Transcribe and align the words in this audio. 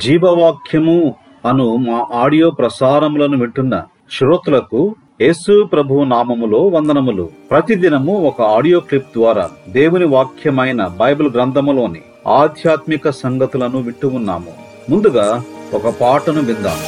జీవవాక్యము 0.00 1.14
అను 1.44 1.76
మా 1.76 2.06
ఆడియో 2.14 2.50
ప్రసారములను 2.50 3.38
వింటున్న 3.38 3.82
శ్రోతలకు 4.18 4.94
యేసు 5.20 5.64
ప్రభు 5.64 5.94
నామములో 5.94 6.58
వందనములు. 6.58 7.30
ప్రతిదినము 7.50 8.26
ఒక 8.26 8.42
ఆడియో 8.42 8.80
క్లిప్ 8.80 9.08
ద్వారా 9.16 9.50
దేవుని 9.68 10.04
వాక్యమైన 10.04 10.86
బైబిల్ 10.86 11.30
గ్రంథములోని 11.30 12.00
ఆధ్యాత్మిక 12.26 13.10
సంగతులను 13.10 13.78
వింటూ 13.78 14.08
ఉన్నాము. 14.08 14.52
ముందుగా 14.90 15.42
ఒక 15.74 15.88
పాటను 16.00 16.40
విందాం. 16.40 16.78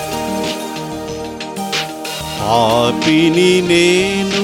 పాపిని 2.40 3.60
నేను 3.60 4.42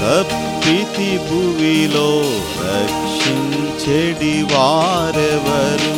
తప్పితి 0.00 1.18
భువిలో 1.18 2.10
రక్షించెడి 2.68 4.42
వారెవరు? 4.42 5.97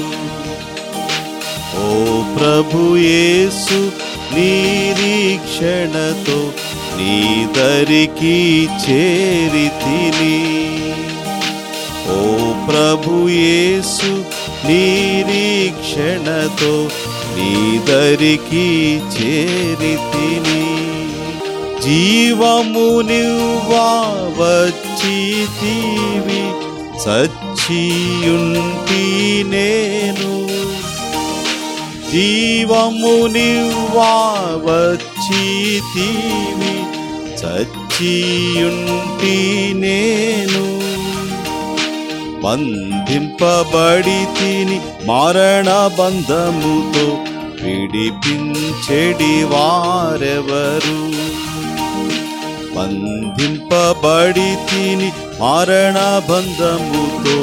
ప్రభుయేసు 2.36 3.78
నిరీక్షణతో 4.34 5.00
నీదరికి 6.98 8.36
చేరితిని 8.84 10.38
ఓ 12.16 12.18
ప్రభుయేసు 12.68 14.12
నిరీక్షణతో 14.68 16.74
నీదరికి 17.36 18.66
చేరితిని 19.16 20.62
జీవము 21.84 22.88
నివ్వా 23.10 23.88
సచ్చియుంటి 27.04 29.04
నేను. 29.52 30.32
జీవము 32.12 33.26
నివ్వా 33.26 34.12
చచ్చియుంటి 38.00 39.36
నేను. 39.74 40.64
బంధింపబడి 42.42 44.20
తిని 44.36 44.78
మరణ 45.06 45.68
బంధముతో 45.98 47.06
విడిపించెడి 47.62 49.34
వారెవరు 49.44 50.98
బంధింపబడి 52.76 54.50
తిని 54.70 55.10
మరణ 55.42 55.98
బంధముతో 56.30 57.36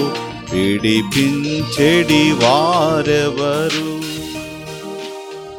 విడిపించెడి 0.53 2.23
వారెవరు 2.31 4.16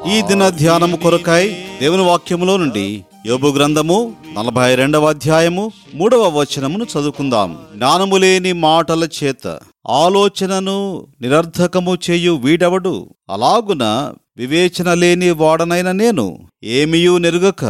ఈ 0.06 0.22
దిన 0.22 0.48
ధ్యానము 0.48 0.96
కొరకై 0.96 1.56
దేవుని 1.80 2.02
వాక్యములో 2.02 2.56
నుండి 2.56 3.04
యోబు 3.26 3.48
గ్రంథము 3.48 4.16
నలభై 4.38 4.74
రెండవ 4.74 5.08
అధ్యాయము 5.08 5.72
మూడవ 5.94 6.38
వచనమును 6.38 6.84
చదువుకుందాం. 6.84 7.58
జ్ఞానము 7.76 8.16
లేని 8.16 8.52
మాటల 8.52 9.04
చేత 9.04 9.60
ఆలోచనను 9.88 11.06
నిరర్ధకము 11.20 11.98
చేయు 12.10 12.32
వీడెవడు? 12.32 13.08
అలాగున 13.30 14.12
వివేచన 14.38 14.94
లేని 14.94 15.30
వాడనైన 15.30 15.92
నేను 15.92 16.48
ఏమియూ 16.64 17.18
నెరుగక 17.18 17.64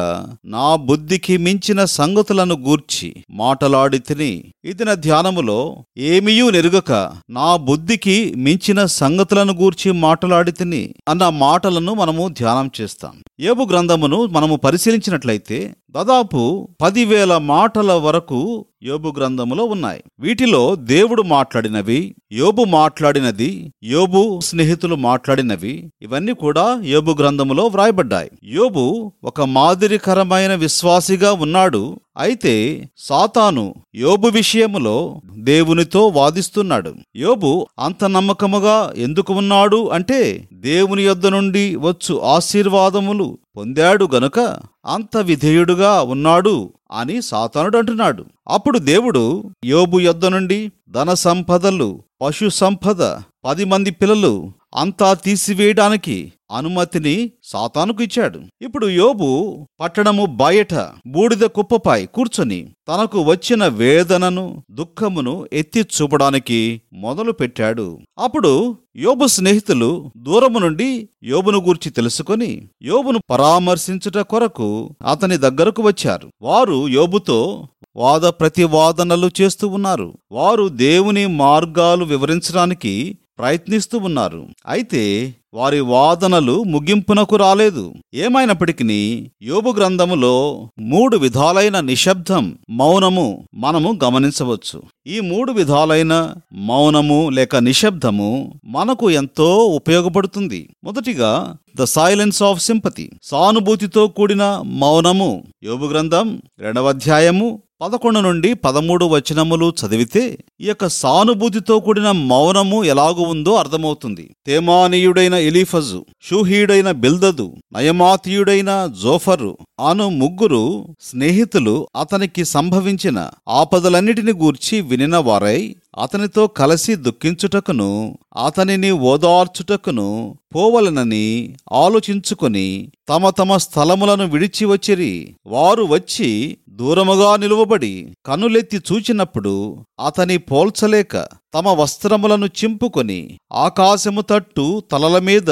నా 0.44 0.76
బుద్ధికి 0.76 1.36
మించిన 1.36 1.84
సంగతులను 1.84 2.54
గూర్చి 2.54 3.14
మాటలాడి 3.30 3.98
తిని 3.98 4.52
ఇదిన 4.64 4.94
ధ్యానములో 4.94 5.84
ఏమియూ 5.98 6.50
నెరుగక 6.50 6.92
నా 7.30 7.56
బుద్ధికి 7.56 8.34
మించిన 8.36 8.84
సంగతులను 8.84 9.52
గూర్చి 9.52 9.92
మాటలాడి 9.92 10.52
తిని 10.52 10.94
అన్న 11.08 11.28
మాటలను 11.28 11.94
మనము 11.94 12.28
ధ్యానం 12.28 12.70
చేస్తాం. 12.80 13.14
ఏబు 13.40 13.64
గ్రంథమును 13.64 14.26
మనము 14.26 14.56
పరిశీలించినట్లయితే 14.56 15.74
దాదాపు 15.94 16.40
పదివేల 16.80 17.38
మాటల 17.38 17.92
వరకు 17.92 18.66
యోబు 18.82 19.14
గ్రంథములో 19.18 19.64
ఉన్నాయి. 19.64 20.02
వీటిలో 20.20 20.74
దేవుడు 20.74 21.22
మాట్లాడినవి 21.22 22.14
యోబు 22.32 22.64
మాట్లాడినది 22.64 23.72
యోబు 23.84 24.40
స్నేహితులు 24.40 24.94
మాట్లాడినవి 24.94 25.92
ఇవన్నీ 26.02 26.32
కూడా 26.32 26.80
యోబు 26.84 27.12
గ్రంథములో 27.20 27.66
వ్రాయబడ్డాయి. 27.66 28.30
యోబు 28.44 29.12
ఒక 29.24 29.40
మాదిరికరమైన 29.40 30.54
విశ్వాసిగా 30.54 31.32
ఉన్నాడు. 31.32 31.82
అయితే 32.18 32.54
సాతాను 32.98 33.74
యోబు 33.94 34.28
విషయములో 34.28 34.94
దేవునితో 35.42 36.06
వాదిస్తున్నాడు. 36.08 36.94
యోబు 37.16 37.50
అంత 37.78 38.04
నమ్మకముగా 38.04 38.92
ఎందుకు 38.96 39.34
ఉన్నాడు 39.34 39.88
అంటే 39.88 40.48
దేవుని 40.52 41.02
యొద్ద 41.02 41.26
నుండి 41.26 41.76
వచ్చు 41.76 42.20
ఆశీర్వాదములు 42.24 43.38
పొందాడు 43.56 44.08
గనుక 44.14 44.38
అంత 44.86 45.16
విధేయుడుగా 45.16 46.02
ఉన్నాడు 46.02 46.56
అని 46.92 47.22
సాతానుడు 47.22 47.78
అంటున్నాడు. 47.78 48.24
అప్పుడు 48.48 48.78
దేవుడు 48.78 49.44
యోబు 49.64 50.00
యొద్ద 50.00 50.26
నుండి 50.26 50.60
ధన 50.90 51.14
సంపదలు 51.14 51.88
పశు 52.22 52.48
సంపద 52.48 53.02
పది 53.44 53.64
మంది 53.64 53.90
పిల్లలు 53.90 54.34
అంతా 54.74 55.14
తీసివేయడానికి 55.14 56.32
అనుమతిని 56.52 57.30
సాతానుకు 57.44 58.02
ఇచ్చాడు. 58.02 58.40
ఇప్పుడు 58.62 58.86
యోబు 58.88 59.66
పట్టణము 59.80 60.26
బయట 60.26 60.74
బూడిద 61.06 61.40
కుప్పపై 61.40 62.06
కూర్చొని 62.06 62.66
తనకు 62.88 63.22
వచ్చిన 63.22 63.66
వేదనను 63.66 64.64
దుఃఖమును 64.70 65.48
ఎత్తి 65.52 65.80
చూపడానికి 65.80 66.82
మొదలు 66.92 67.32
పెట్టాడు. 67.32 67.98
అప్పుడు 68.18 68.76
యోబు 68.96 69.26
స్నేహితులు 69.26 70.10
దూరము 70.16 70.58
నుండి 70.58 71.08
యోబును 71.24 71.58
గూర్చి 71.58 71.90
తెలుసుకొని 71.90 72.68
యోబును 72.82 73.20
పరామర్శించుట 73.30 74.18
కొరకు 74.18 74.96
అతని 75.10 75.36
దగ్గరకు 75.36 75.82
వచ్చారు. 75.82 76.28
వారు 76.42 76.88
యోబుతో 76.88 77.68
వాద 77.96 78.20
ప్రతివాదనలు 78.20 79.30
చేస్తూ 79.40 79.68
ఉన్నారు. 79.68 80.14
వారు 80.32 80.68
దేవుని 80.68 81.26
మార్గాలు 81.26 82.04
వివరించడానికి 82.04 83.18
ప్రయత్నిస్తూ 83.38 83.98
ఉన్నారు. 83.98 84.46
అయితే 84.66 85.34
వారి 85.54 85.80
వాదనలు 85.80 86.62
ముగింపునకు 86.62 87.36
రాలేదు. 87.36 87.94
ఏమైనప్పటికీ 88.14 89.30
యోబు 89.42 89.70
గ్రంథములో 89.70 90.68
మూడు 90.78 91.16
విధాలైన 91.16 91.80
నిశ్శబ్దం 91.80 92.58
మౌనము 92.70 93.44
మనము 93.54 93.98
గమనించవచ్చు. 94.04 94.82
ఈ 95.06 95.20
మూడు 95.20 95.52
విధాలైన 95.52 96.34
మౌనము 96.52 97.30
లేక 97.30 97.56
నిశ్శబ్దము 97.56 98.60
మనకు 98.64 99.10
ఎంతో 99.10 99.56
ఉపయోగపడుతుంది. 99.56 100.68
మొదటిగా 100.84 101.56
ద 101.80 101.84
సైలెన్స్ 101.84 102.42
ఆఫ్ 102.42 102.62
సింపతి 102.62 103.10
సానుభూతితో 103.22 104.06
కూడిన 104.06 104.62
మౌనము. 104.66 105.44
యోబు 105.64 105.86
గ్రంథం 105.86 106.42
రెండవ 106.60 106.88
అధ్యాయము 106.88 107.62
పదకొండు 107.80 108.20
నుండి 108.20 108.54
పదమూడు 108.54 109.04
వచనములు 109.04 109.72
చదివితే 109.80 110.38
ఈ 110.60 110.66
యొక్క 110.66 110.88
సానుభూతితో 110.88 111.80
కూడిన 111.80 112.10
మౌనము 112.10 112.84
ఎలాగు 112.84 113.22
ఉందో 113.22 113.54
అర్థమవుతుంది. 113.54 114.30
తేమానీయుడైన 114.46 115.34
ఎలీఫజు 115.34 116.06
షూహీయుడైన 116.20 116.90
బిల్దదు 116.90 117.56
నయమాతీయుడైన 117.72 118.88
జోఫరు 119.02 119.58
అను 119.80 120.08
ముగ్గురు 120.08 120.86
స్నేహితులు 121.00 121.88
అతనికి 121.96 122.44
సంభవించిన 122.44 123.30
ఆపదలన్నిటిని 123.48 124.32
గూర్చి 124.32 124.80
వినిన 124.80 125.16
వారై 125.16 125.76
అతనితో 125.98 126.46
కలిసి 126.46 126.94
దుఃఖించుటకును 126.96 127.90
అతనిని 128.36 128.90
ఓదార్చుటకును 129.10 130.08
పోవలనని 130.54 131.26
ఆలోచించుకొని 131.72 132.66
తమ 133.08 133.30
తమ 133.30 133.56
స్థలములను 133.56 134.26
విడిచి 134.26 134.64
వచ్చిరి. 134.66 135.12
వారు 135.46 135.84
వచ్చి 135.94 136.30
దూరముగా 136.70 137.30
నిలువబడి 137.36 137.94
కన్నులెత్తి 138.26 138.78
చూచినప్పుడు 138.88 139.54
అతని 140.00 140.36
పోల్చలేక 140.50 141.14
తమ 141.54 141.68
వస్త్రములను 141.80 142.46
చింపుకొని 142.58 143.20
ఆకాశము 143.52 144.20
తట్టు 144.20 144.66
తలల 144.92 145.16
మీద 145.18 145.50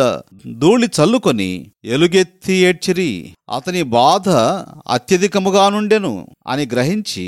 ధూళి 0.58 0.88
చల్లుకొని 0.96 1.50
ఎలుగెత్తి 1.84 2.54
ఏడ్చిరి. 2.69 3.10
అతని 3.50 3.82
బాధ 3.99 4.28
అత్యధికముగా 4.88 5.64
నుండెను 5.69 6.14
అని 6.46 6.66
గ్రహించి 6.72 7.26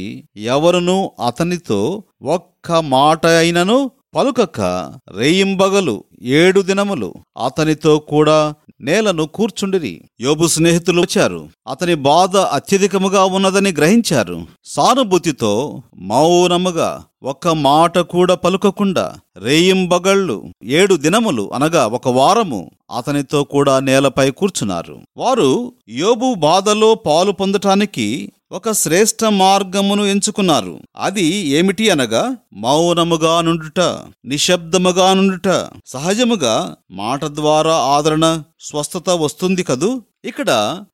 ఎవరునూ 0.53 0.99
అతనితో 1.27 1.81
ఒక్క 2.23 2.58
మాట 2.73 3.27
అయినను 3.27 3.91
పలుకక 4.17 4.61
రేయింబగలు 5.17 6.05
ఏడు 6.23 6.61
దినములు. 6.61 7.15
అతనితో 7.45 7.99
కూడా 7.99 8.55
నేలను 8.81 9.27
కూర్చుండిరి. 9.27 10.01
యోబు 10.21 10.47
స్నేహితులు 10.47 11.01
వచ్చారు. 11.01 11.49
అతని 11.69 11.95
బాధ 11.95 12.37
అత్యధికముగా 12.37 13.25
ఉన్నదని 13.25 13.73
గ్రహించారు. 13.73 14.47
సానుభూతితో 14.65 15.83
మౌనముగా 15.99 17.05
ఒక్క 17.23 17.49
మాట 17.49 17.99
కూడా 17.99 18.35
పలుకకుండా 18.35 19.15
రేయింబగళ్ళు 19.37 20.45
ఏడు 20.65 20.95
దినములు 20.95 21.51
అనగా 21.55 21.87
ఒక 21.87 22.09
వారము 22.09 22.71
అతనితో 22.97 23.45
కూడా 23.45 23.79
నేలపై 23.79 24.31
కూర్చున్నారు. 24.31 24.99
వారు 25.17 25.73
యోబు 25.89 26.35
బాధలో 26.35 26.95
పాలు 26.95 27.33
పొందటానికి 27.33 28.33
ఒక 28.53 28.73
శ్రేష్ఠ 28.73 29.25
మార్గమును 29.25 30.05
ఎంచుకున్నారు. 30.05 30.79
అది 30.97 31.25
ఏమిటి 31.25 31.91
అనగా 31.91 32.37
మౌనముగా 32.53 33.41
నుండుట 33.41 33.81
నిశ్శబ్దముగా 34.25 35.15
నుండుట 35.15 35.49
సహజముగా 35.87 36.77
మాట 36.91 37.25
ద్వారా 37.25 37.75
ఆదరణ 37.75 38.43
స్వస్థత 38.61 39.11
వస్తుంది 39.11 39.63
కదూ? 39.63 40.03
ఇక్కడ 40.25 40.51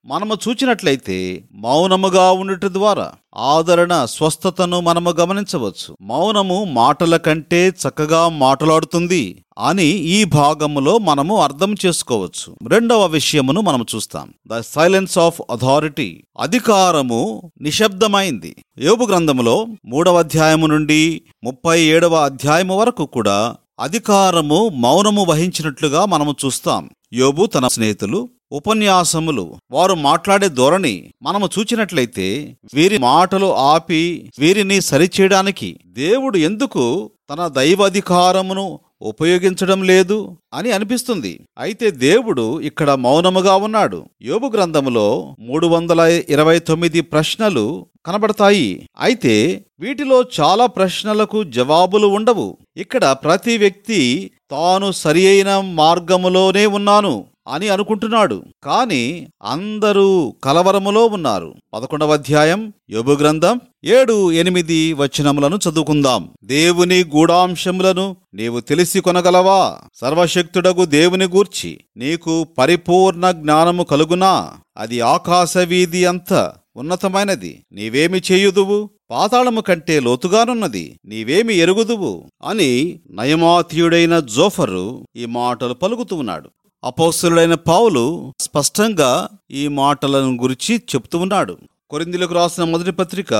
మనము 0.07 0.37
చూచినట్లయితే 0.49 1.45
మౌనముగా 1.55 2.31
ఉండుట 2.31 2.65
ద్వారా 2.65 3.13
ఆదరణ 3.37 4.05
స్వస్థతను 4.05 4.81
మనము 4.81 5.11
గమనించవచ్చు. 5.11 5.97
మౌనము 6.01 6.65
మాటల 6.65 7.17
కంటే 7.17 7.69
చక్కగా 7.69 8.29
మాట్లాడుతుంది 8.29 9.45
అని 9.59 9.87
ఈ 9.87 10.25
భాగములో 10.25 10.99
మనము 10.99 11.43
అర్థం 11.43 11.75
చేసుకోవచ్చు. 11.87 12.69
రెండవ 12.69 13.07
విషయమును 13.07 13.61
మనం 13.61 13.87
చూస్తాం. 13.95 14.33
ద 14.49 14.61
సైలెన్స్ 14.61 15.19
ఆఫ్ 15.19 15.41
అథారిటీ 15.51 16.25
అధికారము 16.41 17.53
నిశ్శబ్దమైంది. 17.61 18.57
యోబు 18.79 19.05
గ్రంథములో 19.05 19.67
మూడవ 19.85 20.19
అధ్యాయము 20.19 20.67
నుండి 20.67 21.23
ముప్పై 21.45 21.81
ఏడవ 21.81 22.15
అధ్యాయము 22.15 22.81
వరకు 22.81 23.07
కూడా 23.07 23.57
అధికారము 23.81 24.69
మౌనము 24.69 25.25
వహించినట్లుగా 25.25 26.05
మనము 26.05 26.35
చూస్తాం. 26.45 26.91
యోబు 27.13 27.47
తన 27.47 27.67
స్నేహితులు 27.67 28.29
ఉపన్యాసములు 28.53 29.57
వారు 29.71 29.95
మాట్లాడే 29.95 30.49
ధోరణి 30.49 31.13
మనము 31.23 31.49
చూచినట్లయితే 31.59 32.57
వీరి 32.75 32.99
మాటలు 32.99 33.47
ఆపి 33.47 34.31
వీరిని 34.39 34.81
సరిచేయడానికి 34.81 35.77
దేవుడు 35.89 36.39
ఎందుకు 36.39 37.11
తన 37.31 37.47
దైవాధికారమును 37.47 38.81
ఉపయోగించడం 39.03 39.83
లేదు 39.83 40.37
అని 40.55 40.73
అనిపిస్తుంది. 40.73 41.41
అయితే 41.59 41.91
దేవుడు 41.91 42.61
ఇక్కడ 42.61 42.91
మౌనముగా 42.91 43.57
ఉన్నాడు. 43.57 44.07
యోబు 44.23 44.47
గ్రంథములో 44.47 45.37
మూడు 45.41 45.67
వందల 45.67 46.01
ఇరవై 46.29 46.59
తొమ్మిది 46.59 47.01
ప్రశ్నలు 47.01 47.87
కనబడతాయి. 48.07 48.89
అయితే 48.99 49.65
వీటిలో 49.81 50.25
చాలా 50.41 50.67
ప్రశ్నలకు 50.67 51.45
జవాబులు 51.45 52.07
ఉండవు. 52.07 52.57
ఇక్కడ 52.77 53.05
ప్రతి 53.05 53.59
వ్యక్తి 53.59 54.31
తాను 54.51 54.93
సరి 54.93 55.27
అయిన 55.27 55.61
మార్గములోనే 55.61 56.67
ఉన్నాను. 56.67 57.25
అని 57.49 57.69
అనుకుంటున్నాడు. 57.69 58.43
కాని 58.65 59.27
అందరూ 59.43 60.35
కలవరములో 60.45 61.07
ఉన్నారు. 61.07 61.55
పదకొండవ 61.75 62.13
అధ్యాయం 62.13 62.73
యోబు 62.91 63.11
గ్రంథం 63.11 63.61
ఏడు 63.85 64.33
ఎనిమిది 64.33 64.93
వచనములను 64.93 65.57
చదువుకుందాం. 65.57 66.29
దేవుని 66.45 67.05
గూఢాంశములను 67.05 68.17
నీవు 68.35 68.61
తెలిసి 68.61 69.01
కొనగలవా? 69.01 69.79
సర్వశక్తుడగు 69.95 70.85
దేవుని 70.85 71.25
గూర్చి 71.25 71.81
నీకు 71.97 72.45
పరిపూర్ణ 72.59 73.31
జ్ఞానము 73.31 73.83
కలుగునా? 73.83 74.51
అది 74.77 75.01
ఆకాశ 75.01 75.59
వీధి 75.59 76.05
అంత 76.05 76.53
ఉన్నతమైనది. 76.77 77.65
నీవేమి 77.73 78.23
చేయుదువు? 78.33 78.91
పాతాళము 79.11 79.61
కంటే 79.61 80.01
లోతుగానున్నది. 80.01 81.01
నీవేమి 81.05 81.55
ఎరుగుదువు? 81.55 82.25
అని 82.45 83.01
నయమాతీయుడైన 83.11 84.19
జోఫరు 84.19 85.07
ఈ 85.17 85.25
మాటలు 85.25 85.75
పలుకుతూ 85.75 86.17
ఉన్నాడు. 86.17 86.51
అపోస్తులైన 86.85 87.55
పావులు 87.55 88.33
స్పష్టంగా 88.41 89.29
ఈ 89.51 89.69
మాటలను 89.69 90.43
గురించి 90.43 90.77
చెప్తూ 90.77 91.19
ఉన్నాడు. 91.19 91.57
కొరిందులకు 91.91 92.35
రాసిన 92.35 92.65
మొదటి 92.65 92.91
పత్రిక 92.91 93.31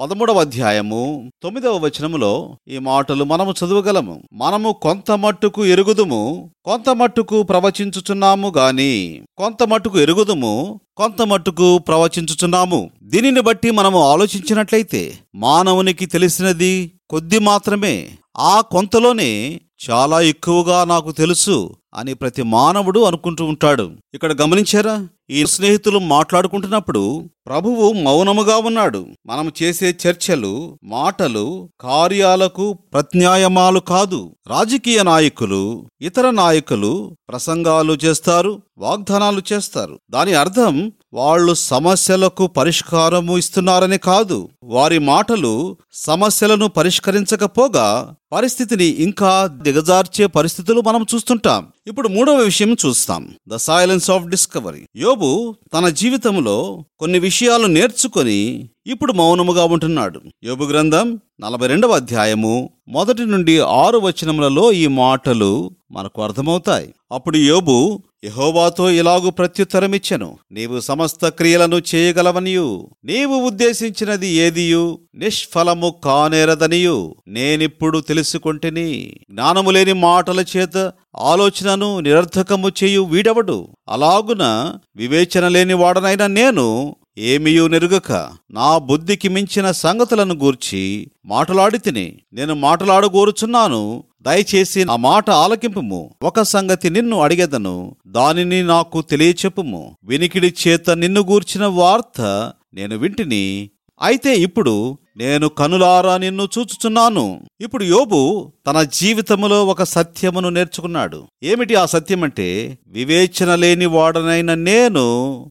పదమూడవ 0.00 0.40
అధ్యాయము 0.40 1.30
తొమ్మిదవ 1.42 1.76
వచనములో 1.78 2.56
ఈ 2.68 2.78
మాటలు 2.78 3.24
మనము 3.24 3.50
చదవగలము. 3.50 4.22
మనము 4.32 4.76
కొంత 4.82 5.10
మట్టుకు 5.10 5.66
ఎరుగుదుము 5.66 6.50
కొంత 6.64 6.90
మట్టుకు 6.90 7.42
ప్రవచించుచున్నాము 7.42 8.52
గాని 8.56 9.22
కొంత 9.38 9.62
మట్టుకు 9.62 10.00
ఎరుగుదుము 10.00 10.80
కొంత 10.96 11.22
మట్టుకు 11.22 11.78
ప్రవచించుచున్నాము. 11.78 12.90
దీనిని 13.02 13.40
బట్టి 13.40 13.70
మనము 13.70 14.10
ఆలోచించినట్లయితే 14.10 15.18
మానవునికి 15.34 16.06
తెలిసినది 16.06 16.92
కొద్ది 17.10 17.38
మాత్రమే 17.38 18.10
ఆ 18.38 18.60
కొంతలోనే 18.60 19.60
చాలా 19.90 20.20
ఎక్కువగా 20.20 20.84
నాకు 20.84 21.12
తెలుసు 21.12 21.74
అని 21.94 22.14
ప్రతి 22.14 22.42
మానవుడు 22.42 23.00
అనుకుంటూ 23.00 23.44
ఉంటాడు. 23.44 23.90
ఇక్కడ 24.14 24.42
గమనించారా? 24.42 25.08
ఈ 25.30 25.46
స్నేహితులు 25.46 25.98
మాట్లాడుకుంటున్నప్పుడు 25.98 27.30
ప్రభువు 27.46 27.92
మౌనముగా 27.92 28.56
ఉన్నాడు. 28.56 29.06
మనం 29.26 29.52
చేసే 29.62 29.96
చర్చలు 30.06 30.78
మాటలు 30.84 31.70
కార్యాలకు 31.80 32.72
ప్రత్యాయమాలు 32.72 33.80
కాదు. 33.80 34.30
రాజకీయ 34.46 35.02
నాయకులు 35.02 35.86
ఇతర 36.00 36.30
నాయకులు 36.30 37.16
ప్రసంగాలు 37.28 37.98
చేస్తారు 38.04 38.62
వాగ్దానాలు 38.78 39.42
చేస్తారు. 39.52 39.98
దాని 40.10 40.34
అర్థం 40.34 40.92
వాళ్ళు 41.12 41.54
సమస్యలకు 41.54 42.46
పరిష్కారము 42.46 43.38
ఇస్తున్నారని 43.38 43.98
కాదు. 43.98 44.48
వారి 44.64 44.98
మాటలు 44.98 45.76
సమస్యలను 45.92 46.68
పరిష్కరించకపోగా 46.68 48.14
పరిస్థితిని 48.32 48.84
ఇంకా 48.84 49.46
దిగజార్చే 49.62 50.26
పరిస్థితులు 50.26 50.80
మనం 50.80 51.06
చూస్తుంటాం. 51.14 51.66
ఇప్పుడు 51.86 52.08
మూడవ 52.08 52.34
విషయం 52.34 52.76
చూస్తాం. 52.86 53.34
ద 53.48 53.56
సైలెన్స్ 53.56 54.10
ఆఫ్ 54.10 54.26
డిస్కవరీ 54.26 54.86
యోబు 54.96 55.56
తన 55.74 55.88
జీవితంలో 55.88 56.84
కొన్ని 56.98 57.18
విషయాలు 57.18 57.66
నేర్చుకొని 57.66 58.70
ఇప్పుడు 58.88 59.12
మౌనముగా 59.12 59.64
ఉంటున్నాడు. 59.64 60.20
యోబు 60.44 60.64
గ్రంథం 60.64 61.20
నలభై 61.40 61.66
రెండవ 61.66 61.90
అధ్యాయము 61.90 62.70
మొదటి 62.88 63.26
నుండి 63.26 63.58
ఆరు 63.58 63.98
వచనములలో 63.98 64.72
ఈ 64.72 64.86
మాటలు 64.86 65.70
మనకు 65.92 66.22
అర్థమవుతాయి. 66.22 66.94
అప్పుడు 67.12 67.36
యోబు 67.36 68.02
యహోవాతో 68.24 68.90
ఇలాగు 68.90 69.30
ప్రత్యుత్తరమిచ్చెను. 69.30 70.38
నీవు 70.52 70.80
సమస్త 70.80 71.28
క్రియలను 71.28 71.82
చేయగలవనియు. 71.94 72.88
నీవు 73.04 73.36
ఉద్దేశించినది 73.36 74.28
ఏదియు? 74.28 74.98
నిష్ఫలము 75.14 75.94
కానేరదనియు. 76.04 77.14
నేనిప్పుడు 77.28 77.98
తెలుసుకుంటేని 77.98 79.12
జ్ఞానము 79.30 79.70
లేని 79.70 79.92
మాటల 79.92 80.44
చేత 80.56 80.92
ఆలోచనను 81.16 82.00
నిరర్ధకము 82.00 82.70
చేయు 82.84 83.00
వీడవడు? 83.00 83.68
అలాగున 83.88 84.74
వివేచన 84.96 85.48
లేని 85.48 85.74
వాడనైనా 85.74 86.26
నేను 86.26 86.96
ఏమియూ 87.18 87.68
నెరుగక 87.68 88.12
నా 88.50 88.78
బుద్ధికి 88.78 89.28
మించిన 89.28 89.70
సంగతులను 89.70 90.34
గూర్చి 90.34 91.10
మాటలాడి 91.26 91.78
తిని 91.78 92.12
నేను 92.32 92.54
మాటలాడగోరుచున్నాను. 92.54 94.04
దయచేసి 94.22 94.84
నా 94.84 94.96
మాట 94.96 95.30
ఆలకింపుము. 95.30 96.14
ఒక 96.22 96.40
సంగతి 96.40 96.90
నిన్ను 96.90 97.20
అడిగేదను 97.20 97.96
దానిని 98.06 98.62
నాకు 98.62 99.00
తెలియచెప్పుము. 99.00 99.96
వినికిడి 100.04 100.54
చేత 100.66 100.90
నిన్ను 100.90 101.20
గూర్చిన 101.20 101.66
వార్త 101.66 102.52
నేను 102.74 102.96
వింటిని. 102.96 103.70
అయితే 104.02 104.36
ఇప్పుడు 104.36 104.98
నేను 105.18 105.48
కనులారా 105.48 106.18
నిన్ను 106.18 106.48
చూచుచున్నాను. 106.58 107.40
ఇప్పుడు 107.60 107.84
యోబు 107.84 108.52
తన 108.66 108.82
జీవితంలో 108.82 109.66
ఒక 109.66 109.82
సత్యమును 109.82 110.48
నేర్చుకున్నాడు. 110.48 111.28
ఏమిటి 111.42 111.74
ఆ 111.74 111.86
సత్యం 111.86 112.24
అంటే 112.24 112.78
వివేచన 112.86 113.54
లేని 113.54 113.86
వాడనైన 113.86 114.54
నేను 114.54 115.06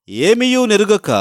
ఏమియూ 0.09 0.65
నెరుగక 0.65 1.11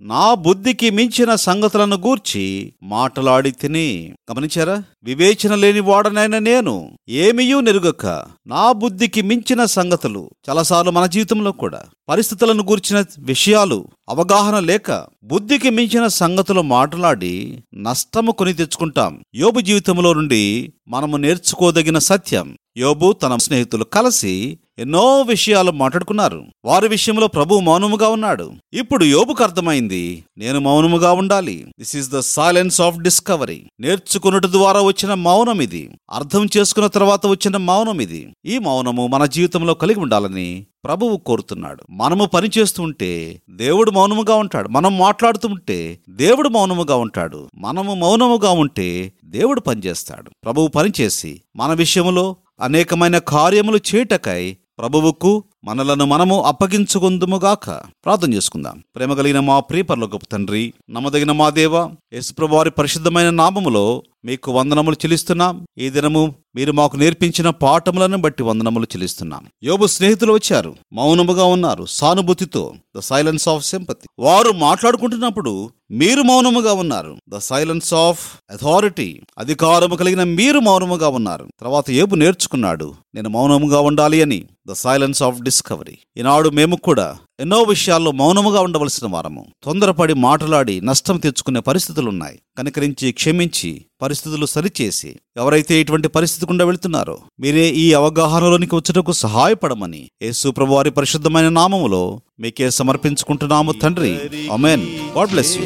నా 0.00 0.34
బుద్ధికి 0.34 0.90
మించిన 0.90 1.34
సంగతులను 1.34 1.96
గూర్చి 1.96 2.72
మాటలాడి 2.82 3.50
తిని. 3.50 4.12
గమనించారా? 4.32 4.82
వివేచన 5.04 5.54
లేని 5.54 5.80
వాడనైన 5.80 6.38
నేను 6.38 6.90
ఏమీయూ 7.08 7.60
నెరుగక 7.60 8.06
నా 8.46 8.72
బుద్ధికి 8.72 9.22
మించిన 9.22 9.64
సంగతులు 9.64 10.30
చాలాసార్లు 10.50 10.90
మన 10.90 11.06
జీవితంలో 11.06 11.52
కూడా. 11.52 11.82
పరిస్థితులను 12.08 12.62
గూర్చిన 12.62 13.04
విషయాలు 13.18 13.88
అవగాహన 14.08 14.58
లేక 14.58 15.06
బుద్ధికి 15.24 15.70
మించిన 15.70 16.06
సంగతులు 16.06 16.62
మాట్లాడి 16.62 17.64
నష్టము 17.74 18.32
కొని 18.32 18.52
తెచ్చుకుంటాం. 18.52 19.20
యోబు 19.34 19.60
జీవితంలో 19.60 20.12
నుండి 20.12 20.72
మనము 20.88 21.16
నేర్చుకోదగిన 21.16 21.98
సత్యం. 21.98 22.56
యోబు 22.76 23.12
తన 23.12 23.36
స్నేహితులు 23.36 23.84
కలిసి 23.84 24.58
ఎన్నో 24.78 25.22
విషయాలు 25.22 25.70
మాట్లాడుకున్నారు. 25.70 26.44
వారి 26.64 26.88
విషయంలో 26.88 27.26
ప్రభు 27.26 27.60
మౌనముగా 27.60 28.08
ఉన్నాడు. 28.08 28.52
ఇప్పుడు 28.72 29.04
యోబుకు 29.04 29.44
అర్థమైంది 29.44 30.24
నేను 30.38 30.60
మౌనముగా 30.60 31.12
ఉండాలి. 31.12 31.64
This 31.78 31.96
is 31.96 32.10
the 32.10 32.18
silence 32.18 32.80
of 32.80 32.98
discovery 32.98 33.64
నేర్చుకున్నట్టు 33.80 34.48
ద్వారా 34.48 34.80
వచ్చిన 34.80 35.14
మౌనం 35.14 35.62
ఇది. 35.62 35.90
అర్థం 36.10 36.48
చేసుకున్న 36.56 36.86
తర్వాత 36.86 37.26
వచ్చిన 37.26 37.56
మౌనం 37.56 38.00
ఇది. 38.00 38.32
ఈ 38.46 38.58
మౌనము 38.58 39.06
మన 39.06 39.26
జీవితంలో 39.26 39.74
కలిగి 39.74 40.00
ఉండాలని 40.00 40.66
ప్రభువు 40.84 41.16
కోరుతున్నాడు. 41.16 41.82
మనము 41.90 42.24
పని 42.24 42.50
ఉంటే 42.80 43.42
దేవుడు 43.50 43.90
మౌనముగా 43.90 44.34
ఉంటాడు. 44.34 44.68
మనం 44.68 44.98
మాట్లాడుతూ 44.98 45.48
ఉంటే 45.48 46.00
దేవుడు 46.08 46.48
మౌనముగా 46.48 46.96
ఉంటాడు. 46.96 47.48
మనము 47.54 47.94
మౌనముగా 47.94 48.50
ఉంటే 48.50 49.12
దేవుడు 49.24 49.60
పనిచేస్తాడు. 49.60 50.30
ప్రభువు 50.44 50.68
పనిచేసి 50.68 51.40
మన 51.56 51.72
విషయంలో 51.72 52.36
అనేకమైన 52.60 53.18
కార్యములు 53.18 53.78
చేయటకై 53.94 54.56
ప్రభువుకు 54.78 55.44
మనలను 55.64 56.04
మనము 56.04 56.42
అప్పగించుకుందుముగాక 56.42 57.70
ప్రార్థన 58.04 58.34
చేసుకుందాం. 58.34 58.82
ప్రేమ 58.96 59.14
కలిగిన 59.14 59.40
మా 59.40 59.60
ప్రియపర్లోకపు 59.60 60.26
తండ్రి 60.26 60.72
నమ్మదగిన 60.90 61.32
మా 61.32 61.50
దేవ 61.50 61.90
యశుప్రభు 62.16 62.56
వారి 62.56 62.70
పరిశుద్ధమైన 62.70 63.30
నామములో 63.30 64.02
మీకు 64.24 64.52
వందనములు 64.52 64.94
చెల్లిస్తున్నాం. 64.94 65.66
ఈ 65.78 65.90
దినము 65.90 66.34
మీరు 66.54 66.72
మాకు 66.72 66.96
నేర్పించిన 66.96 67.50
పాఠములను 67.50 68.18
బట్టి 68.18 68.42
వందనములు 68.42 68.84
చెల్లిస్తున్నాం. 68.84 69.46
యోబు 69.64 69.86
స్నేహితులు 69.86 70.32
వచ్చారు. 70.32 70.76
మౌనముగా 70.92 71.44
ఉన్నారు. 71.44 71.84
సానుభూతితో. 71.84 72.74
ద 72.96 72.98
సైలెన్స్ 72.98 73.48
ఆఫ్ 73.48 73.66
సింపతి 73.66 74.08
వారు 74.18 74.52
మాట్లాడుకుంటున్నప్పుడు 74.52 75.70
మీరు 75.90 76.22
మౌనముగా 76.22 76.72
ఉన్నారు. 76.72 77.16
ద 77.28 77.38
సైలెన్స్ 77.38 77.94
ఆఫ్ 77.94 78.36
అథారిటీ 78.50 79.20
అధికారము 79.38 79.94
కలిగిన 79.94 80.22
మీరు 80.22 80.58
మౌనముగా 80.58 81.08
ఉన్నారు. 81.08 81.48
తర్వాత 81.60 81.90
ఏబు 81.90 82.14
నేర్చుకున్నాడు. 82.14 82.94
నేను 83.14 83.28
మౌనముగా 83.28 83.80
ఉండాలి 83.80 84.22
అని. 84.22 84.44
ద 84.68 84.72
సైలెన్స్ 84.72 85.22
ఆఫ్ 85.22 85.42
డిస్కవరీ 85.42 85.98
ఈనాడు 86.16 86.48
మేము 86.48 86.76
కూడా 86.76 87.16
ఎన్నో 87.40 87.62
విషయాల్లో 87.62 88.12
మౌనముగా 88.12 88.60
ఉండవలసిన 88.60 89.10
వారము. 89.10 89.46
తొందరపడి 89.64 90.14
మాట్లాడి 90.14 90.80
నష్టం 90.80 91.16
తెచ్చుకునే 91.16 91.60
పరిస్థితులు 91.60 92.08
ఉన్నాయి 92.08 92.38
కనికరించి 92.58 93.12
క్షమించి 93.12 93.84
పరిస్థితులు 94.02 94.46
సరిచేసి 94.46 95.16
ఎవరైతే 95.36 95.80
ఇటువంటి 95.80 96.08
పరిస్థితి 96.08 96.46
గుండా 96.46 96.64
వెళుతున్నారో 96.64 97.18
మీరే 97.40 97.68
ఈ 97.68 97.92
అవగాహనలోనికి 97.92 98.74
వచ్చుటకు 98.74 99.12
సహాయపడమని 99.12 100.08
యేసు 100.22 100.54
వారి 100.60 100.90
పరిశుద్ధమైన 100.90 101.48
నామములో 101.48 102.20
మీకే 102.40 102.70
సమర్పించుకుంటున్నాము 102.70 103.72
తండ్రి. 103.72 104.18
Amen 104.52 104.86
God 105.16 105.30
bless 105.30 105.58
you. 105.58 105.64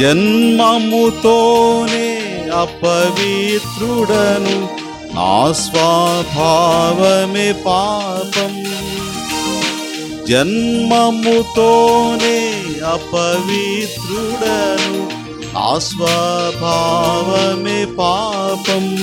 జన్మముతోనే 0.00 2.18
అపవిత్రుడను 2.54 4.77
నా 5.20 5.52
స్వభావమే 5.52 7.52
పాపం. 7.52 8.64
జన్మముతోనే 10.26 12.54
అపవిత్రుడను 12.84 15.08
నా 15.54 15.78
స్వభావమే 15.78 17.86
పాపం. 17.98 18.96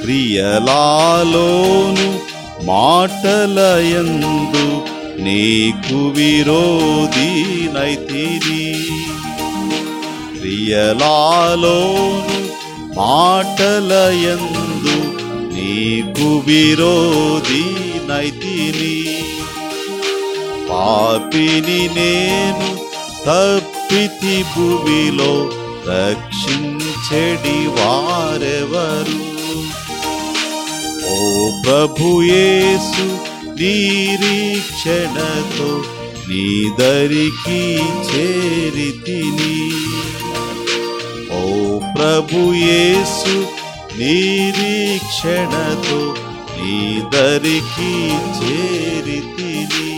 క్రియలాలోను 0.00 2.18
మాటలయందు 2.64 4.82
నీకు 5.22 5.94
విరోధి 5.94 7.44
నైతిని 7.74 8.74
క్రియలాలోను 10.38 12.21
మాటలయందు 13.02 14.96
నీకు 15.54 16.26
విరోధి 16.46 17.64
నైతిని. 18.08 18.96
పాపిని 20.70 21.82
నేను 21.96 22.68
తప్పితి 23.26 24.36
భూమిలో 24.42 25.32
రక్షించడి 25.88 27.58
వారెవరు? 27.68 29.20
ఓ 31.12 31.14
ప్రభుయేసు 31.62 33.06
నిరీక్షణతో 33.50 35.70
నీ 36.28 36.46
దరికి 36.78 37.62
చేరితిని 38.08 39.54
ఓ 39.98 40.01
ప్రభుయేసు 41.96 43.36
నిరీక్షణతో 43.98 46.00
నీ 46.56 46.76
దరికి 47.14 47.92
చేరితిని. 48.38 49.92